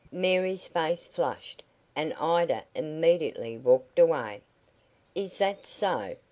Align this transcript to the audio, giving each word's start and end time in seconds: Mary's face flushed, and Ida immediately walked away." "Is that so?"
Mary's 0.11 0.65
face 0.65 1.05
flushed, 1.05 1.61
and 1.95 2.11
Ida 2.15 2.63
immediately 2.73 3.55
walked 3.55 3.99
away." 3.99 4.41
"Is 5.13 5.37
that 5.37 5.67
so?" 5.67 6.15